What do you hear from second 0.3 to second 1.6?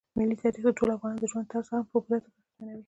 تاریخ د ټولو افغانانو د ژوند